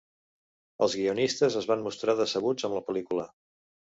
[0.85, 3.29] Els guionistes es van mostrar decebuts amb la pel·lícula.